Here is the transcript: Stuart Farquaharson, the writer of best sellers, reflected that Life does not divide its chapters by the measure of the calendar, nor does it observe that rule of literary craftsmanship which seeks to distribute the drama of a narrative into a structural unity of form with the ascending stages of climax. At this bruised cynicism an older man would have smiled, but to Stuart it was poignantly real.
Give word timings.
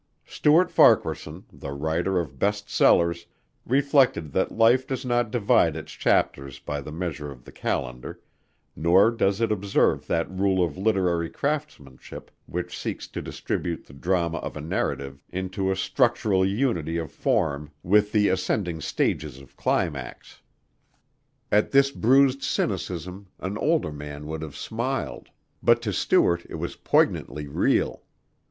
Stuart 0.25 0.71
Farquaharson, 0.71 1.45
the 1.53 1.71
writer 1.73 2.19
of 2.19 2.39
best 2.39 2.67
sellers, 2.67 3.27
reflected 3.67 4.31
that 4.31 4.51
Life 4.51 4.87
does 4.87 5.05
not 5.05 5.29
divide 5.29 5.75
its 5.75 5.91
chapters 5.91 6.57
by 6.57 6.81
the 6.81 6.91
measure 6.91 7.29
of 7.29 7.45
the 7.45 7.51
calendar, 7.51 8.19
nor 8.75 9.11
does 9.11 9.41
it 9.41 9.51
observe 9.51 10.07
that 10.07 10.27
rule 10.27 10.65
of 10.65 10.75
literary 10.75 11.29
craftsmanship 11.29 12.31
which 12.47 12.75
seeks 12.75 13.07
to 13.09 13.21
distribute 13.21 13.85
the 13.85 13.93
drama 13.93 14.37
of 14.39 14.57
a 14.57 14.59
narrative 14.59 15.23
into 15.29 15.69
a 15.69 15.75
structural 15.75 16.43
unity 16.43 16.97
of 16.97 17.11
form 17.11 17.69
with 17.83 18.11
the 18.11 18.27
ascending 18.29 18.81
stages 18.81 19.37
of 19.39 19.55
climax. 19.55 20.41
At 21.51 21.69
this 21.69 21.91
bruised 21.91 22.41
cynicism 22.41 23.27
an 23.39 23.55
older 23.59 23.91
man 23.91 24.25
would 24.25 24.41
have 24.41 24.55
smiled, 24.57 25.29
but 25.61 25.79
to 25.83 25.93
Stuart 25.93 26.43
it 26.49 26.55
was 26.55 26.75
poignantly 26.75 27.45
real. 27.47 28.01